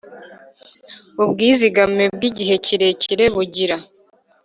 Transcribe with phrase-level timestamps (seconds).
[1.23, 3.75] Ubwizigame bw igihe kirekire bugira